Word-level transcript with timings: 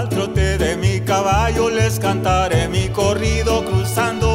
Al 0.00 0.08
trote 0.08 0.56
de 0.56 0.78
mi 0.78 0.98
caballo 1.00 1.68
les 1.68 1.98
cantaré 1.98 2.68
mi 2.68 2.88
corrido 2.88 3.62
cruzando 3.66 4.29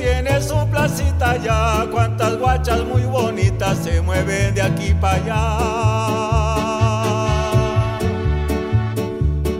tiene 0.00 0.40
su 0.40 0.56
placita 0.70 1.36
ya, 1.36 1.86
cuántas 1.90 2.38
guachas 2.38 2.82
muy 2.84 3.02
bonitas 3.02 3.76
se 3.84 4.00
mueven 4.00 4.54
de 4.54 4.62
aquí 4.62 4.94
para 4.94 5.16
allá. 5.16 5.58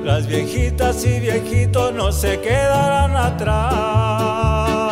Las 0.03 0.27
viejitas 0.27 1.05
y 1.05 1.21
viejitos 1.21 1.93
no 1.93 2.11
se 2.11 2.41
quedarán 2.41 3.15
atrás. 3.17 4.90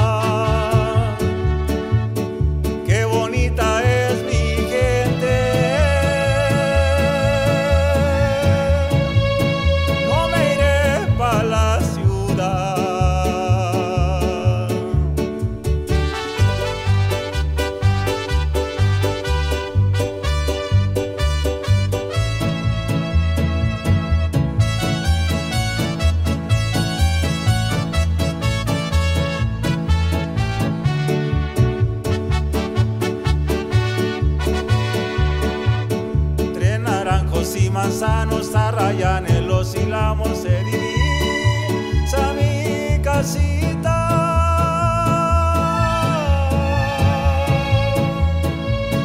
dejamos 39.99 40.43
de 40.45 40.63
vivir, 40.65 42.05
mi 42.37 43.03
casita. 43.03 43.99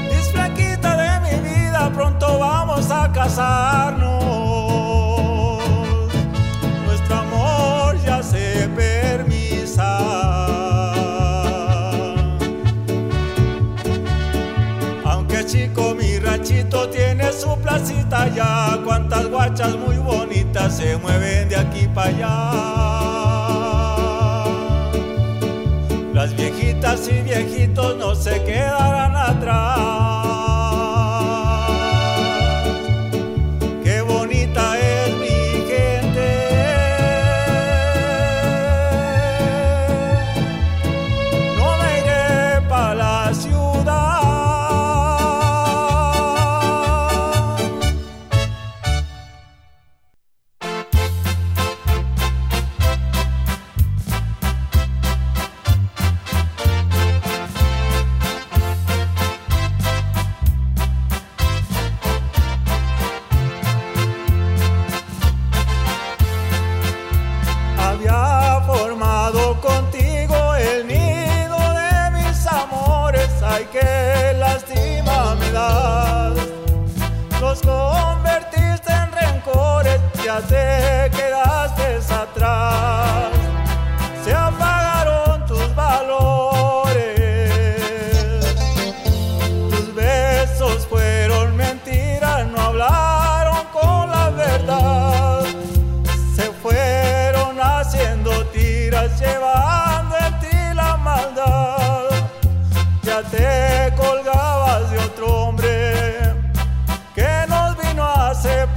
Disflaquita 0.10 0.96
de 0.98 1.12
mi 1.26 1.50
vida, 1.50 1.90
pronto 1.94 2.38
vamos 2.38 2.92
a 2.92 3.12
casarnos. 3.12 4.03
cuántas 18.84 19.28
guachas 19.28 19.76
muy 19.78 19.98
bonitas 19.98 20.78
se 20.78 20.98
mueven 20.98 21.50
de 21.50 21.58
aquí 21.58 21.88
para 21.94 22.10
allá. 22.10 22.30
Las 26.14 26.36
viejitas 26.36 27.08
y 27.10 27.22
viejitos 27.22 27.98
no 27.98 28.16
se 28.16 28.42
quedarán. 28.44 29.03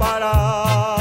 A 0.09 0.96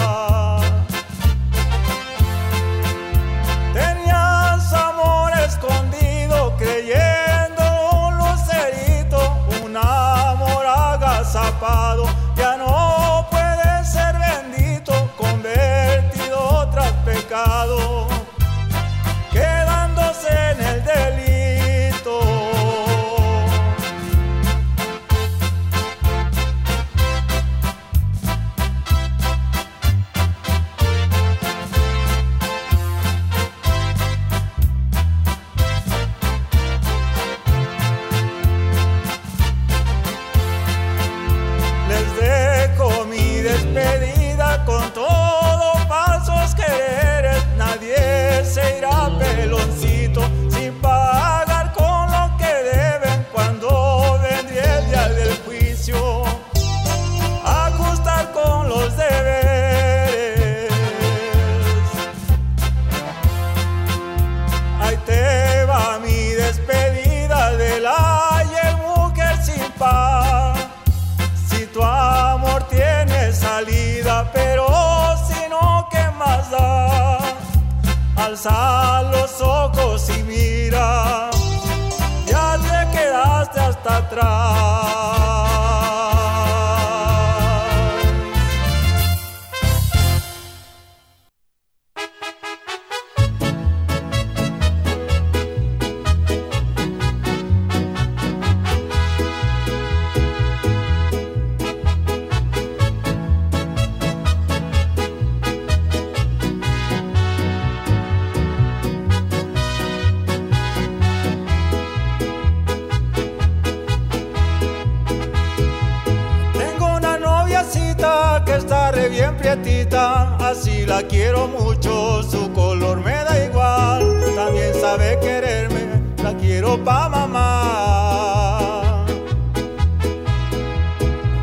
así 120.41 120.87
la 120.87 121.03
quiero 121.03 121.49
mucho, 121.49 122.23
su 122.23 122.53
color 122.53 123.01
me 123.01 123.13
da 123.13 123.45
igual, 123.45 124.23
también 124.35 124.73
sabe 124.75 125.19
quererme, 125.21 126.03
la 126.23 126.35
quiero 126.35 126.83
pa' 126.83 127.09
mamá. 127.09 129.05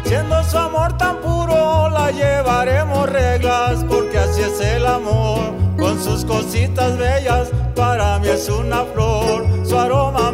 Siendo 0.03 0.43
su 0.43 0.57
amor 0.57 0.97
tan 0.97 1.17
puro, 1.17 1.89
la 1.89 2.11
llevaremos 2.11 3.09
reglas, 3.09 3.83
porque 3.89 4.17
así 4.17 4.41
es 4.41 4.59
el 4.61 4.85
amor, 4.85 5.53
con 5.77 6.01
sus 6.01 6.25
cositas 6.25 6.97
bellas, 6.97 7.49
para 7.75 8.19
mí 8.19 8.29
es 8.29 8.49
una 8.49 8.83
flor, 8.93 9.45
su 9.63 9.77
aroma 9.77 10.31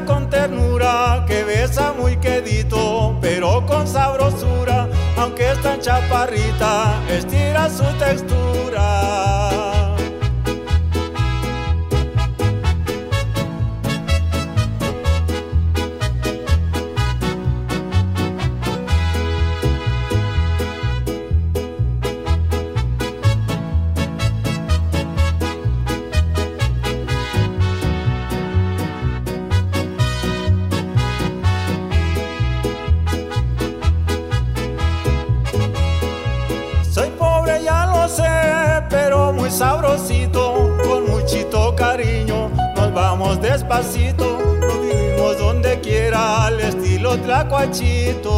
con 0.00 0.28
ternura, 0.30 1.24
que 1.26 1.44
besa 1.44 1.92
muy 1.92 2.16
quedito, 2.16 3.18
pero 3.20 3.64
con 3.66 3.86
sabrosura, 3.86 4.88
aunque 5.18 5.52
es 5.52 5.60
tan 5.60 5.80
chaparrita, 5.80 6.94
estira 7.08 7.68
su 7.68 7.84
textura. 7.98 9.91
Despacito, 43.72 44.38
nos 44.60 44.80
vivimos 44.82 45.38
donde 45.38 45.80
quiera, 45.80 46.46
al 46.46 46.60
estilo 46.60 47.16
tlacuachito. 47.18 48.30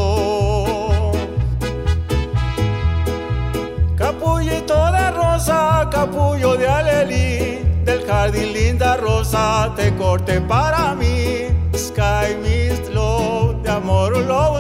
Capullito 3.96 4.92
de 4.92 5.10
rosa, 5.10 5.88
capullo 5.90 6.56
de 6.56 6.68
alelí, 6.68 7.58
del 7.84 8.04
jardín 8.06 8.52
linda 8.52 8.96
rosa, 8.96 9.72
te 9.74 9.94
corté 9.96 10.40
para 10.40 10.94
mí. 10.94 11.48
Sky 11.74 12.36
Mist 12.42 12.88
Love, 12.90 13.62
de 13.62 13.70
amor 13.70 14.16
love 14.16 14.53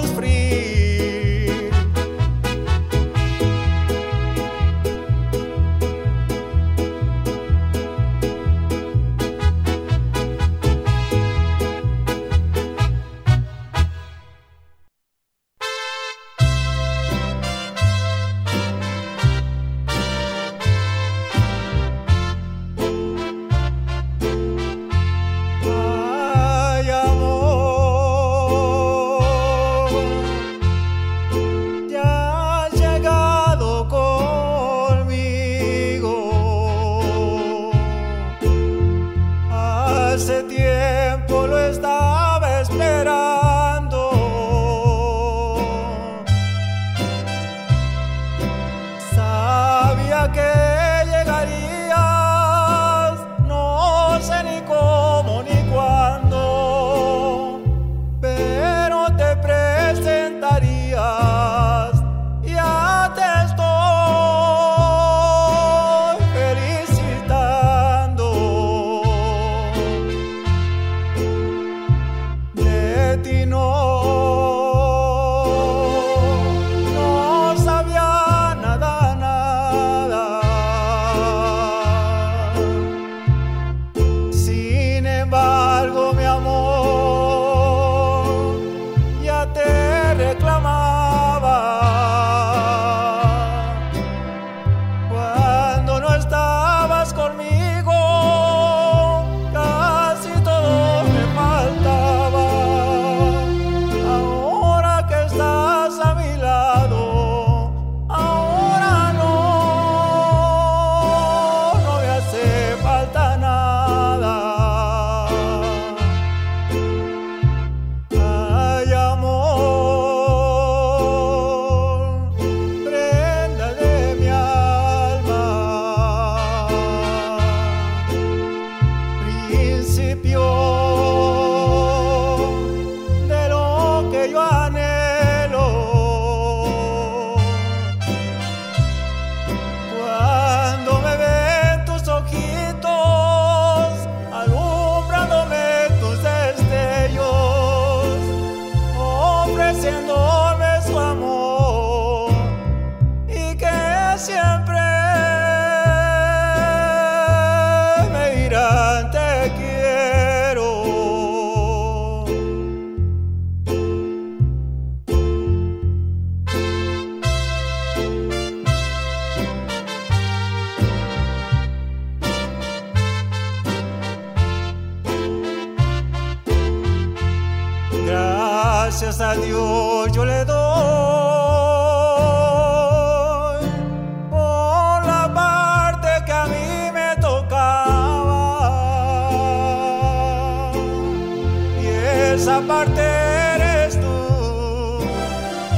esa 192.54 192.66
parte 192.68 193.00
eres 193.00 194.00
tú, 194.00 194.98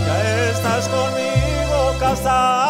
ya 0.06 0.50
estás 0.50 0.88
conmigo 0.88 1.98
casada. 1.98 2.65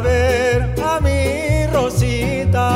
Ver 0.00 0.74
a 0.84 1.00
mi 1.00 1.66
Rosita. 1.72 2.68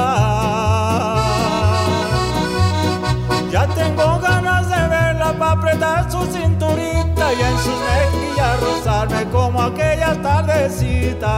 Ya 3.50 3.66
tengo 3.66 4.18
ganas 4.20 4.68
de 4.68 4.88
verla 4.88 5.32
para 5.38 5.52
apretar 5.52 6.10
su 6.10 6.20
cinturita 6.26 7.32
y 7.32 7.40
en 7.40 7.58
sus 7.58 7.78
mejillas 7.90 8.60
rozarme 8.60 9.24
como 9.30 9.62
aquella 9.62 10.20
tardecita. 10.22 11.34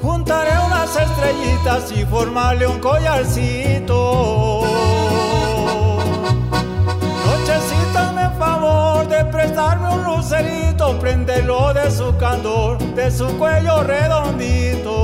Juntaré 0.00 0.52
unas 0.66 0.96
estrellitas 0.96 1.92
y 1.92 2.04
formarle 2.06 2.66
un 2.66 2.78
collarcito. 2.78 4.51
Prestarme 9.42 9.88
un 9.88 10.04
lucerito, 10.04 10.98
prenderlo 11.00 11.74
de 11.74 11.90
su 11.90 12.16
candor, 12.16 12.78
de 12.94 13.10
su 13.10 13.26
cuello 13.38 13.82
redondito. 13.82 15.00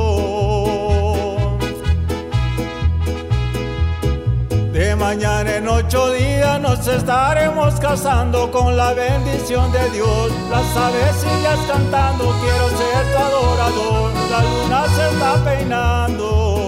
De 4.73 4.95
mañana 4.95 5.57
en 5.57 5.67
ocho 5.67 6.13
días 6.13 6.61
nos 6.61 6.87
estaremos 6.87 7.81
casando 7.81 8.49
con 8.53 8.77
la 8.77 8.93
bendición 8.95 9.73
de 9.73 9.91
Dios. 9.91 10.31
Las 10.49 10.77
avecillas 10.77 11.59
cantando, 11.67 12.33
quiero 12.41 12.69
ser 12.79 13.13
tu 13.13 13.19
adorador. 13.19 14.13
La 14.31 14.41
luna 14.45 14.87
se 14.95 15.09
está 15.11 15.35
peinando. 15.45 16.68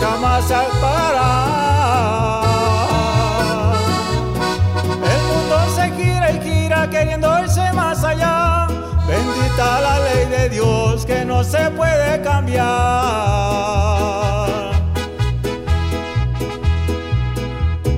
Jamás 0.00 0.44
se 0.44 0.54
apagará. 0.54 2.42
El 5.12 5.22
mundo 5.30 5.56
se 5.76 5.90
gira 5.96 6.30
y 6.32 6.40
gira 6.40 6.88
queriendo 6.88 7.38
irse 7.40 7.72
más 7.72 8.02
allá. 8.02 8.66
Bendita 9.06 9.80
la 9.80 9.98
ley 10.00 10.26
de 10.26 10.48
Dios 10.48 11.04
que 11.04 11.24
no 11.24 11.44
se 11.44 11.70
puede 11.70 12.22
cambiar. 12.22 12.70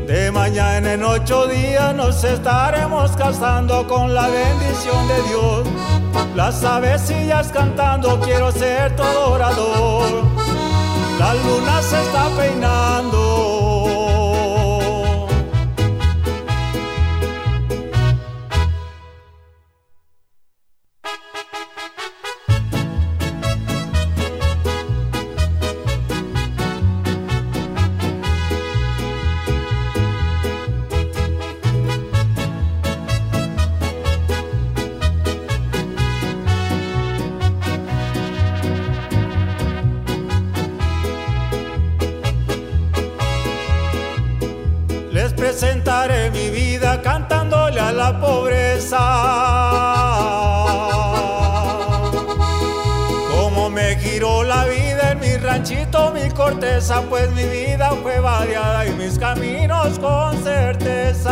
De 0.07 0.31
mañana 0.31 0.93
en 0.93 1.05
ocho 1.05 1.47
días 1.47 1.95
nos 1.95 2.23
estaremos 2.25 3.13
casando 3.13 3.87
con 3.87 4.13
la 4.13 4.29
bendición 4.29 5.09
de 5.09 5.23
Dios. 5.29 5.69
Las 6.35 6.65
avecillas 6.65 7.49
cantando, 7.53 8.21
quiero 8.21 8.53
ser 8.53 8.95
tu 8.97 9.03
adorador. 9.03 10.62
La 11.23 11.35
luna 11.35 11.81
se 11.83 12.03
está 12.03 12.29
peinando. 12.37 13.32
Mi 56.13 56.29
corteza, 56.31 57.03
pues 57.03 57.31
mi 57.33 57.45
vida 57.45 57.91
fue 58.03 58.19
variada 58.19 58.85
y 58.85 58.91
mis 58.95 59.17
caminos 59.17 59.97
con 60.01 60.43
certeza. 60.43 61.31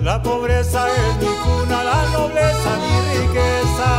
La 0.00 0.22
pobreza 0.22 0.88
es 0.88 1.16
mi 1.18 1.28
cuna, 1.44 1.84
la 1.84 2.06
nobleza 2.10 2.70
mi 2.80 3.00
riqueza. 3.18 3.92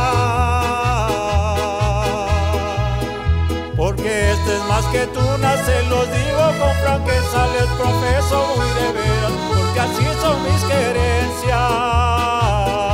Porque 3.76 4.32
este 4.32 4.56
es 4.56 4.64
más 4.68 4.84
que 4.86 5.06
tú, 5.06 5.20
se 5.20 5.82
los 5.84 6.12
digo 6.12 6.52
con 6.58 6.74
franqueza, 6.82 7.46
les 7.54 7.68
profeso 7.78 8.46
muy 8.56 8.70
de 8.80 8.88
veras, 8.98 9.32
porque 9.48 9.80
así 9.80 10.06
son 10.20 10.42
mis 10.42 10.62
querencias. 10.64 12.89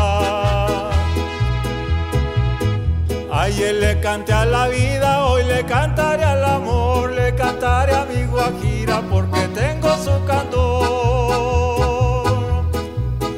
Ayer 3.57 3.73
le 3.73 3.99
canté 4.01 4.35
a 4.35 4.45
la 4.45 4.69
vida, 4.69 5.25
hoy 5.29 5.43
le 5.45 5.65
cantaré 5.65 6.23
al 6.25 6.45
amor, 6.45 7.11
le 7.13 7.35
cantaré 7.35 7.95
a 7.95 8.05
mi 8.05 8.27
guajira, 8.27 9.01
porque 9.11 9.49
tengo 9.55 9.97
su 9.97 10.11
candor. 10.27 10.67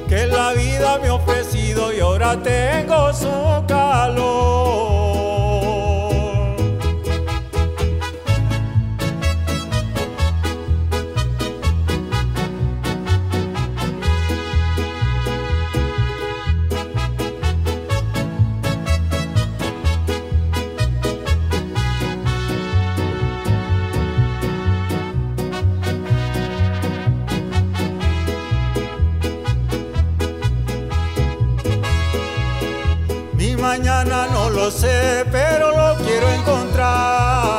Que 0.08 0.26
la 0.26 0.54
vida 0.54 0.98
me 1.00 1.06
ha 1.06 1.14
ofrecido 1.14 1.92
y 1.92 2.00
ahora 2.00 2.36
tengo 2.42 3.12
su 3.12 3.64
calor. 3.68 4.57
No 34.04 34.50
lo 34.50 34.70
sé, 34.70 35.24
pero 35.30 35.70
lo 35.76 35.96
quiero 36.04 36.28
encontrar. 36.30 37.58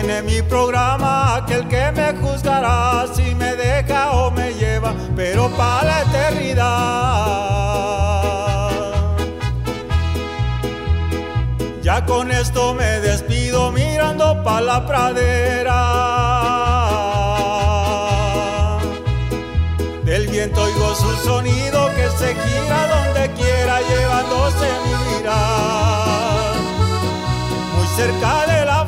de 0.00 0.22
mi 0.22 0.42
programa 0.42 1.36
aquel 1.36 1.66
que 1.68 1.92
me 1.92 2.12
juzgará 2.14 3.06
si 3.14 3.34
me 3.34 3.54
deja 3.56 4.12
o 4.12 4.30
me 4.30 4.52
lleva, 4.54 4.94
pero 5.16 5.48
para 5.50 5.84
la 5.84 6.02
eternidad. 6.02 6.62
Ya 11.82 12.04
con 12.06 12.30
esto 12.30 12.74
me 12.74 13.00
despido 13.00 13.72
mirando 13.72 14.42
para 14.42 14.60
la 14.60 14.86
pradera. 14.86 16.71
Su 20.94 21.10
sonido 21.24 21.90
que 21.94 22.08
se 22.18 22.34
gira 22.34 22.86
donde 22.88 23.30
quiera 23.32 23.80
llevándose 23.80 24.68
mi 24.84 25.16
mirar. 25.16 26.54
Muy 27.76 27.86
cerca 27.96 28.46
de 28.46 28.66
la 28.66 28.81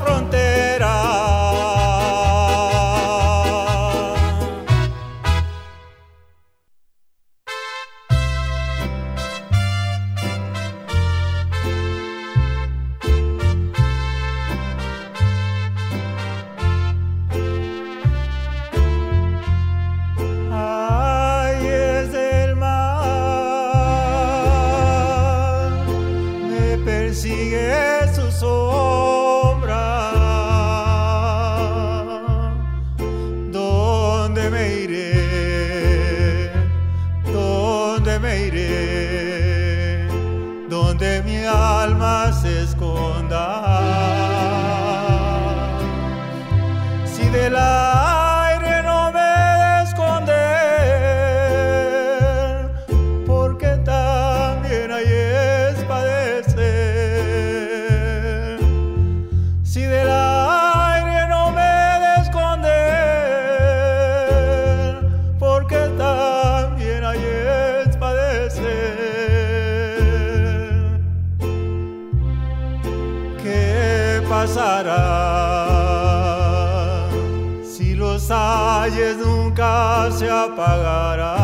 ayes 78.84 79.16
nunca 79.16 80.10
se 80.10 80.28
apagarán? 80.28 81.43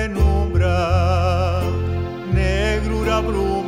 Penumbra, 0.00 1.60
negrura 2.32 3.20
bruma 3.20 3.59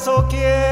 eso 0.00 0.24
quiero 0.30 0.69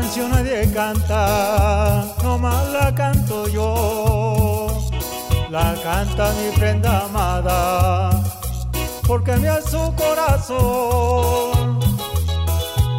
canción 0.00 0.28
nadie 0.32 0.68
canta, 0.72 2.04
nomás 2.24 2.68
la 2.70 2.92
canto 2.92 3.46
yo. 3.48 4.66
La 5.50 5.72
canta 5.84 6.32
mi 6.38 6.50
prenda 6.58 7.04
amada, 7.04 8.10
porque 9.06 9.36
me 9.36 9.46
es 9.56 9.64
su 9.66 9.94
corazón. 9.94 11.78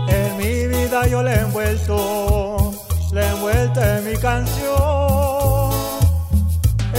En 0.08 0.38
mi 0.38 0.68
vida 0.68 1.06
yo 1.08 1.22
le 1.22 1.32
he 1.32 1.40
envuelto, 1.42 2.74
le 3.12 3.22
he 3.22 3.28
envuelto 3.28 3.82
en 3.82 4.02
mi 4.10 4.16
canción. 4.18 5.72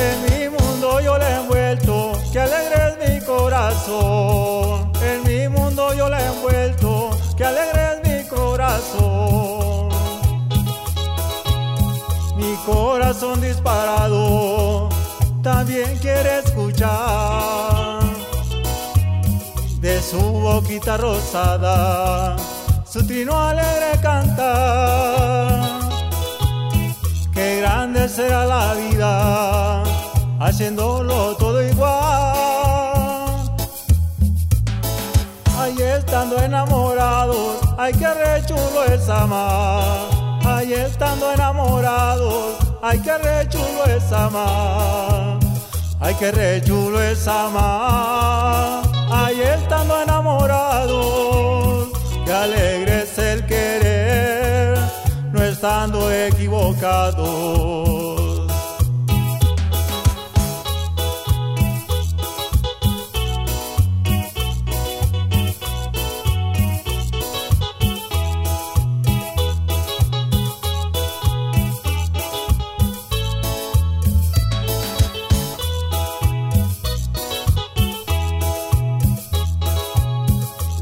En 0.04 0.16
mi 0.26 0.40
mundo 0.56 1.00
yo 1.00 1.16
le 1.16 1.26
he 1.26 1.36
envuelto, 1.40 2.12
que 2.32 2.40
alegre 2.40 2.78
es 2.88 2.94
mi 3.04 3.16
corazón. 3.24 4.92
En 5.10 5.18
mi 5.28 5.48
mundo 5.48 5.94
yo 5.94 6.10
le 6.10 6.18
he 6.18 6.26
envuelto, 6.26 7.10
que 7.34 7.44
alegre 7.46 7.82
es 7.92 7.98
mi 8.06 8.28
corazón. 8.28 9.55
Disparado 13.40 14.88
también 15.42 15.96
quiere 15.98 16.40
escuchar 16.40 18.00
de 19.80 20.02
su 20.02 20.18
boquita 20.18 20.96
rosada 20.96 22.36
su 22.84 23.06
trino 23.06 23.38
alegre 23.38 24.00
cantar. 24.02 25.80
Qué 27.32 27.60
grande 27.60 28.08
será 28.08 28.46
la 28.46 28.74
vida 28.74 29.82
haciéndolo 30.40 31.36
todo 31.36 31.62
igual. 31.62 31.94
Ahí 35.58 35.76
estando 35.80 36.42
enamorados, 36.42 37.58
ay 37.78 37.92
que 37.92 38.12
rechulo 38.12 38.84
es 38.84 39.08
amar. 39.08 40.15
Ahí 40.66 40.74
estando 40.74 41.30
enamorados, 41.32 42.56
ay 42.82 42.98
que 42.98 43.16
rechulo 43.18 43.84
es 43.84 44.10
amar. 44.10 45.38
Ay 46.00 46.12
que 46.16 46.32
rechulo 46.32 47.00
es 47.00 47.28
amar. 47.28 48.82
Ahí 49.08 49.42
estando 49.42 50.02
enamorados, 50.02 51.86
que 52.24 52.32
alegre 52.32 53.04
es 53.04 53.16
el 53.16 53.46
querer, 53.46 54.76
no 55.30 55.40
estando 55.40 56.10
equivocados. 56.10 57.95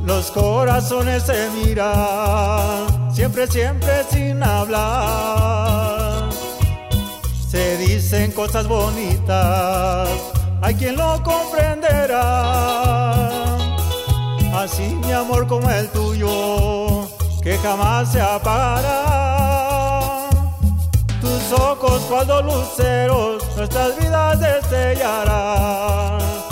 Los 0.06 0.30
corazones 0.30 1.22
se 1.22 1.48
miran, 1.50 3.10
siempre, 3.10 3.46
siempre 3.46 4.04
sin 4.10 4.42
hablar. 4.42 6.28
Se 7.48 7.78
dicen 7.78 8.30
cosas 8.32 8.68
bonitas, 8.68 10.10
hay 10.60 10.74
quien 10.74 10.96
lo 10.96 11.22
comprenderá. 11.22 13.14
Así 14.54 14.94
mi 15.06 15.12
amor 15.12 15.46
como 15.46 15.70
el 15.70 15.88
tuyo, 15.88 17.08
que 17.42 17.56
jamás 17.58 18.12
se 18.12 18.20
apagará. 18.20 20.28
Tus 21.20 21.52
ojos 21.58 22.02
cuando 22.10 22.42
luceros, 22.42 23.42
nuestras 23.56 23.98
vidas 23.98 24.38
destellarán. 24.38 26.43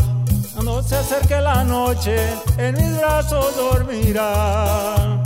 Cuando 0.83 0.97
se 0.97 1.15
acerque 1.15 1.41
la 1.41 1.63
noche, 1.63 2.17
en 2.59 2.75
mis 2.75 2.97
brazos 2.99 3.57
dormirá. 3.57 5.23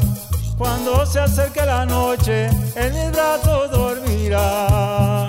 Cuando 0.59 1.07
se 1.07 1.21
acerque 1.21 1.65
la 1.65 1.87
noche, 1.87 2.51
en 2.75 2.93
mis 2.93 3.11
brazos 3.11 3.71
dormirá. 3.71 5.29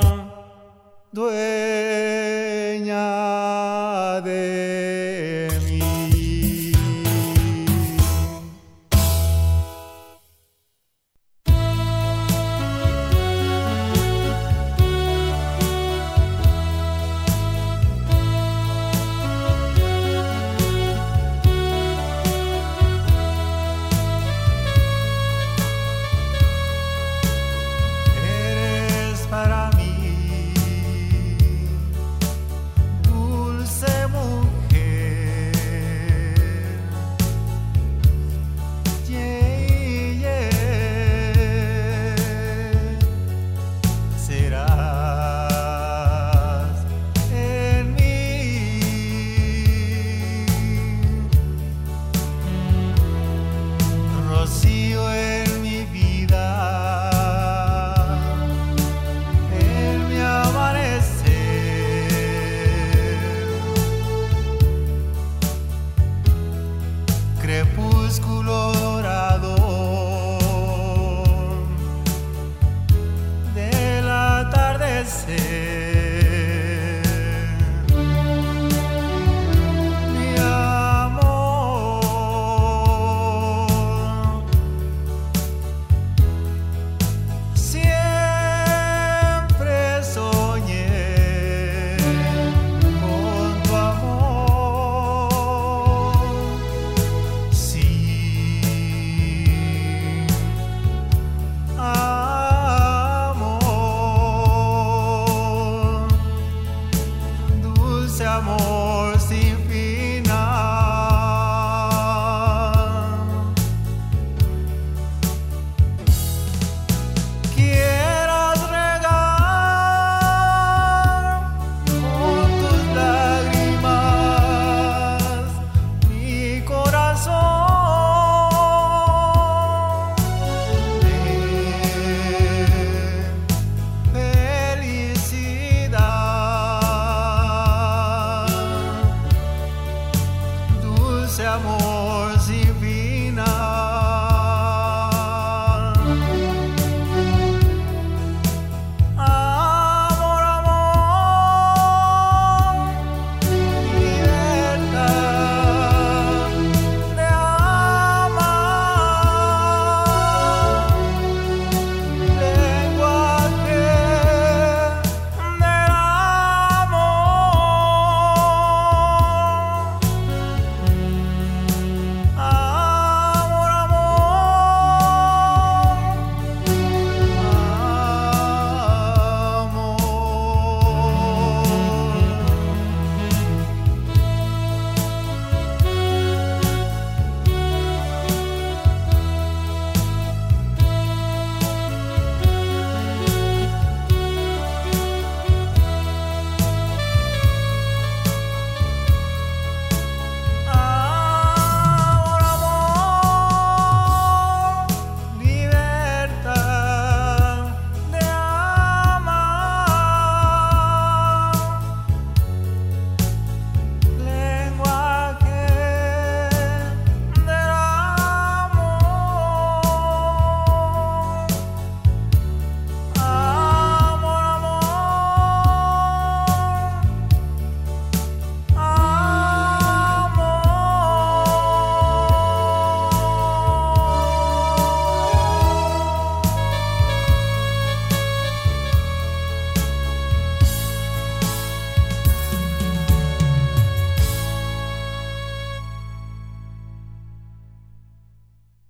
Dueña 1.13 1.31
de... 4.21 5.06